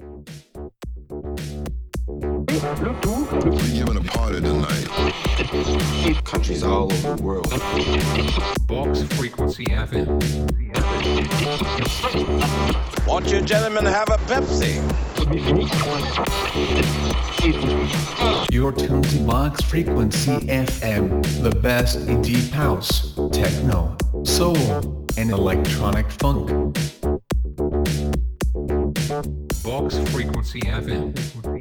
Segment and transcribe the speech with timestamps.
[0.00, 0.16] We're
[3.72, 4.88] giving a party tonight.
[6.24, 7.50] Countries all over the world.
[8.66, 10.08] Box Frequency FM.
[13.06, 14.80] Won't you gentlemen have a Pepsi?
[18.50, 24.56] You're tuned to Box Frequency FM, the best deep house, techno, soul,
[25.18, 26.76] and electronic funk.
[29.80, 31.59] Box Frequency FM.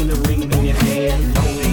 [0.00, 1.69] Hey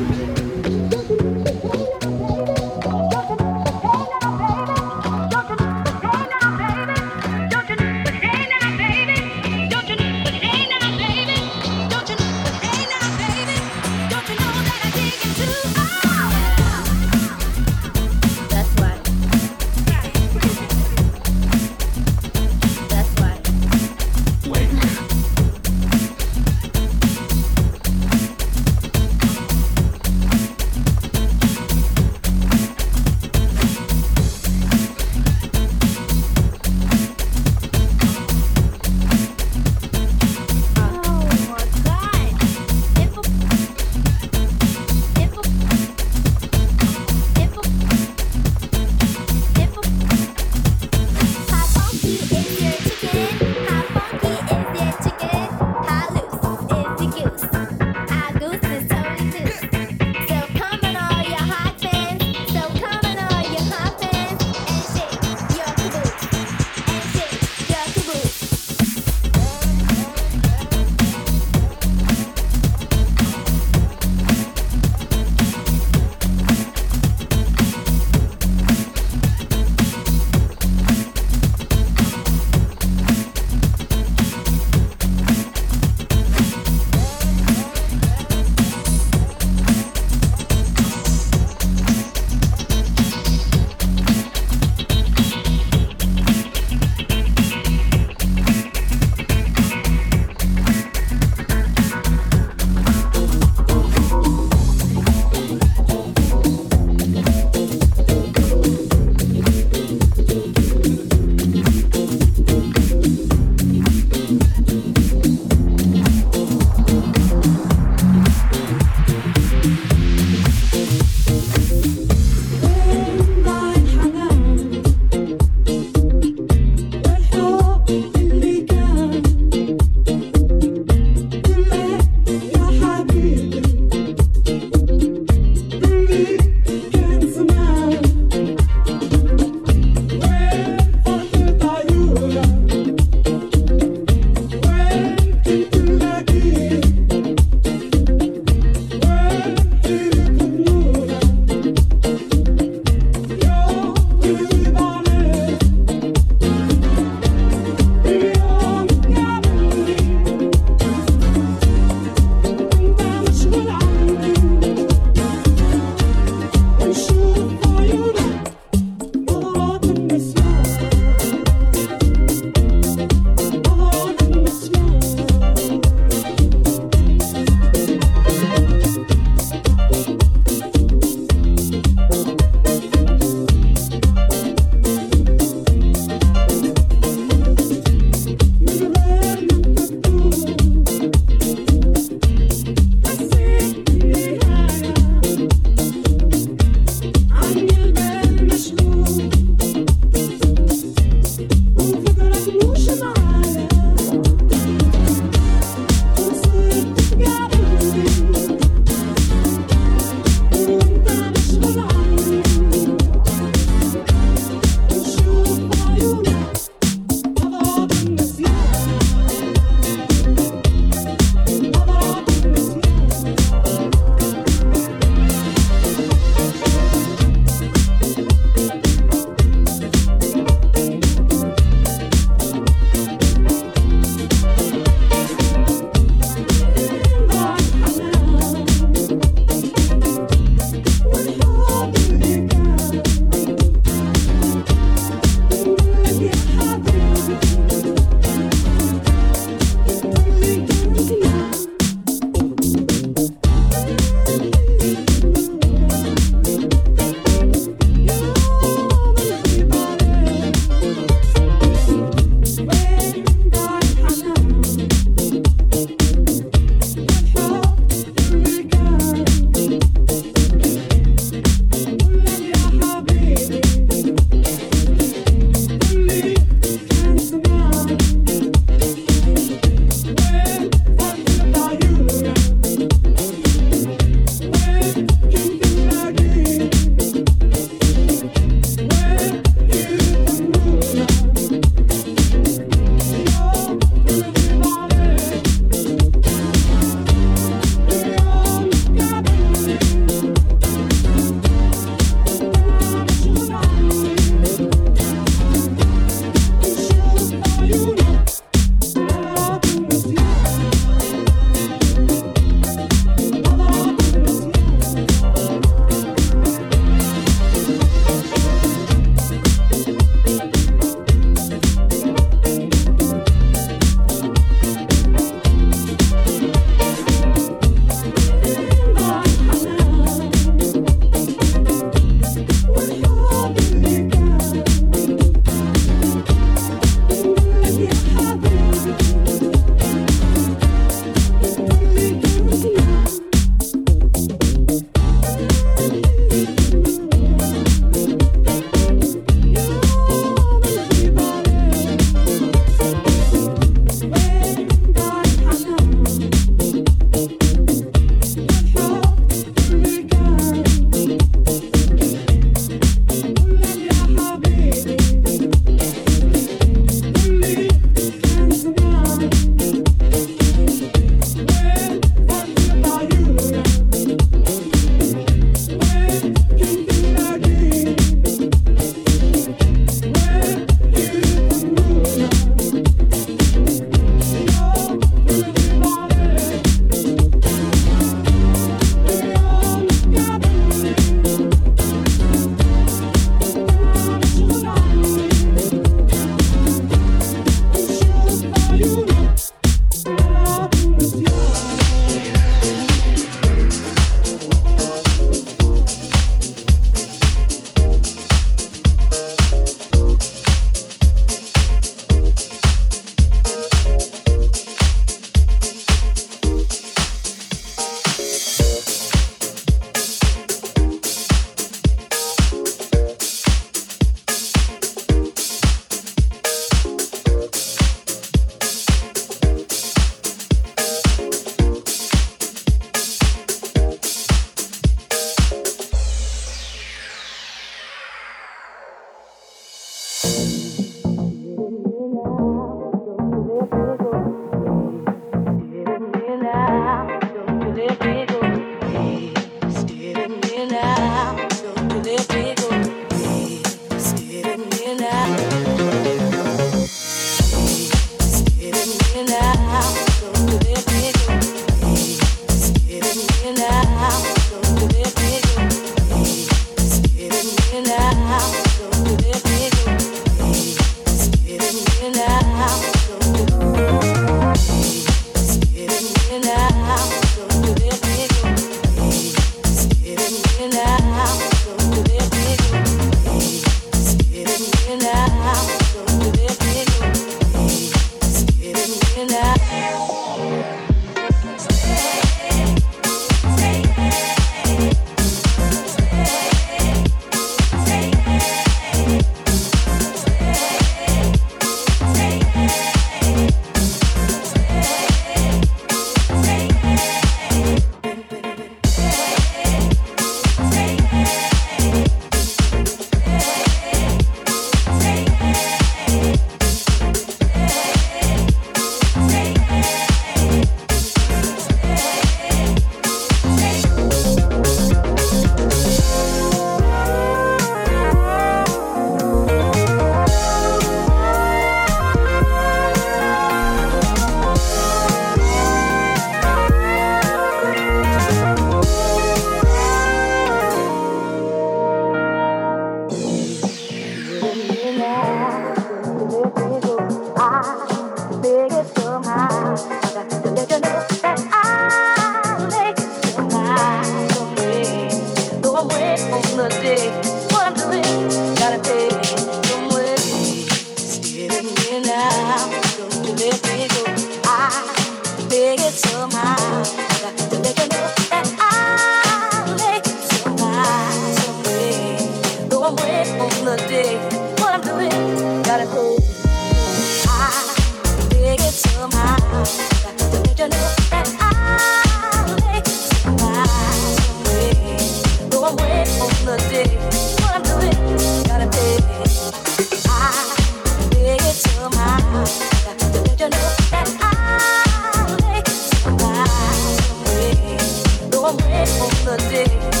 [599.49, 600.00] day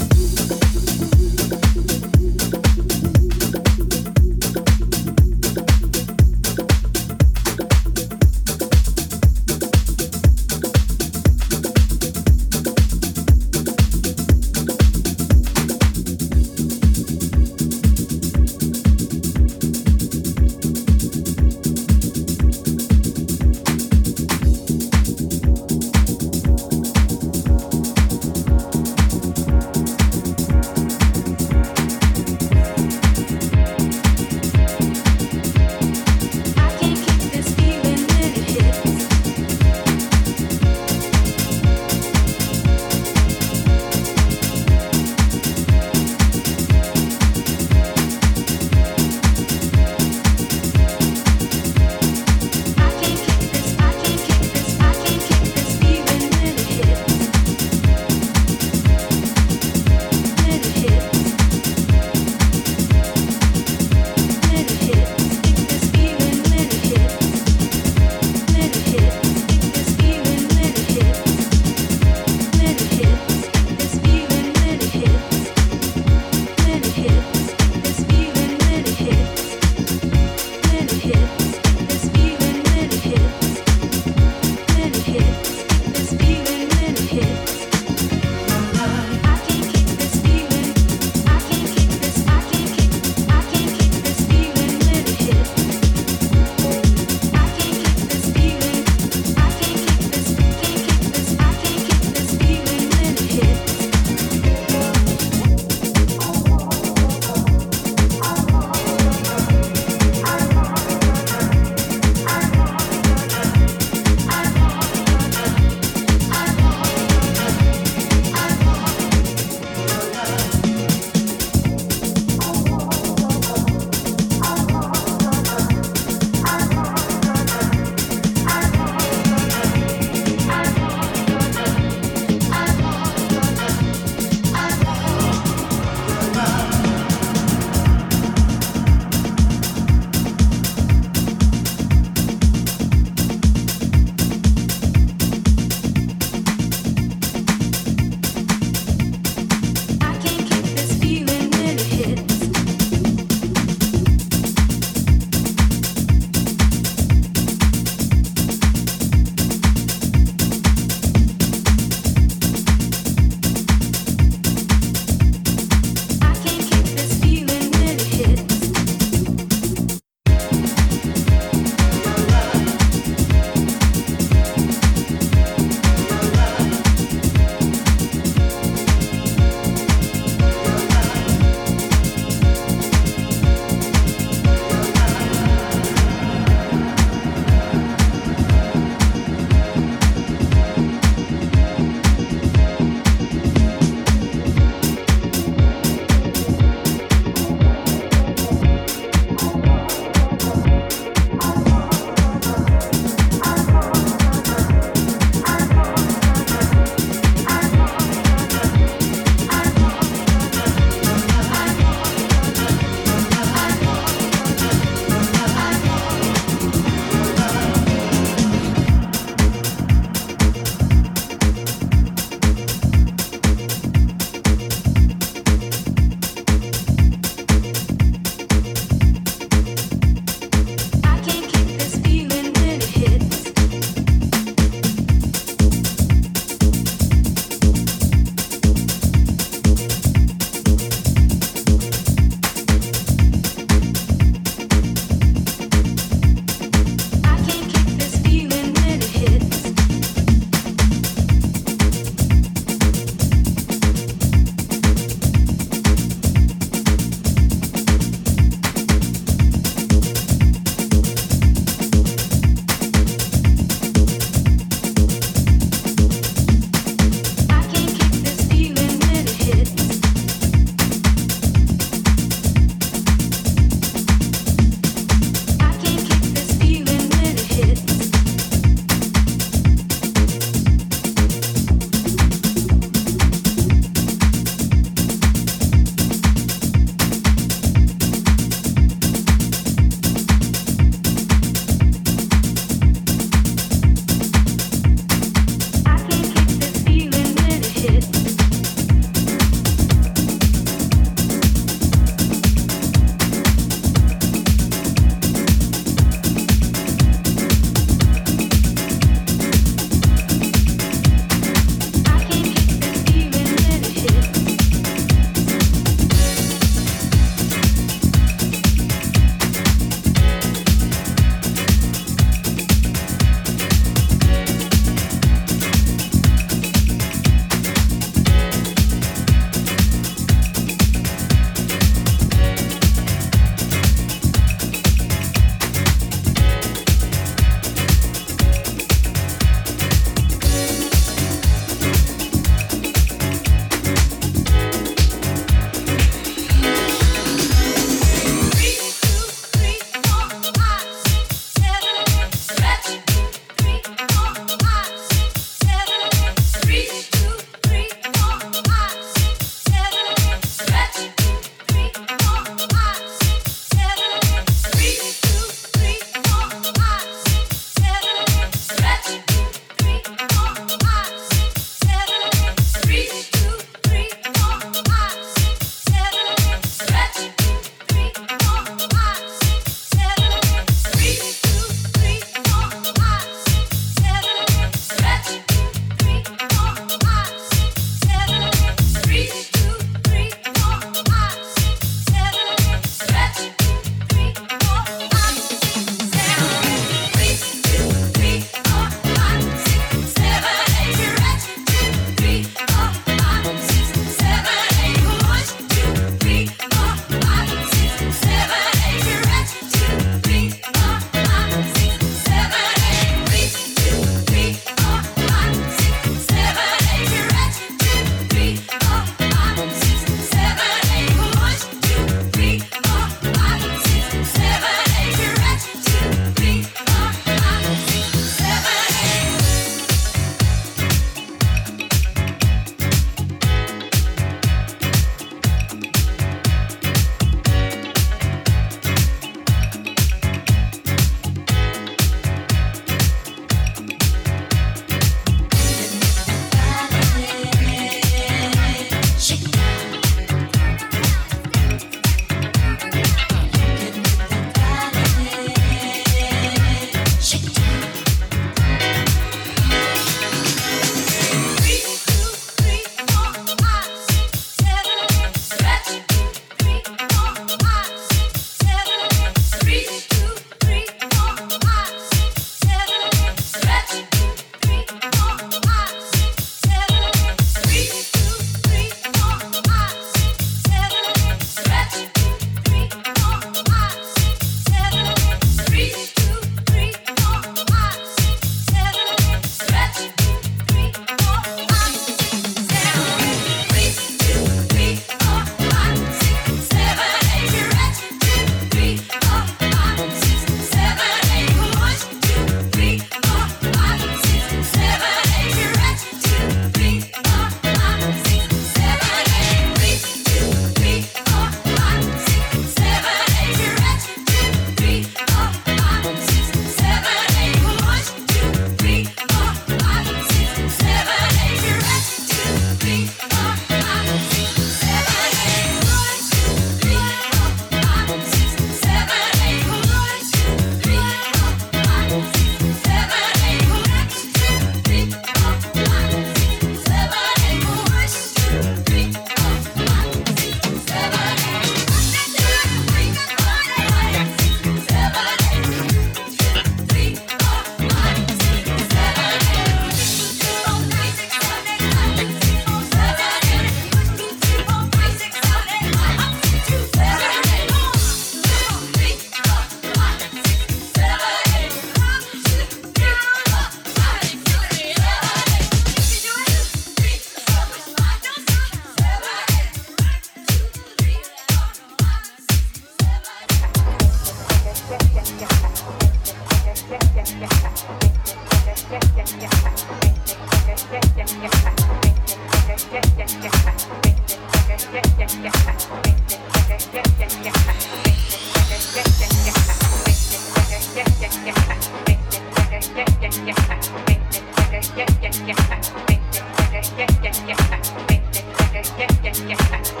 [599.71, 600.00] Remember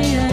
[0.00, 0.29] Da